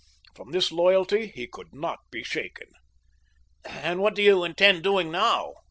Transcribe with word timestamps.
From 0.33 0.49
this 0.51 0.71
loyalty 0.71 1.27
he 1.27 1.45
could 1.45 1.75
not 1.75 1.99
be 2.09 2.23
shaken. 2.23 2.69
"And 3.65 3.99
what 3.99 4.15
do 4.15 4.23
you 4.23 4.43
intend 4.43 4.81
doing 4.81 5.11
now?" 5.11 5.53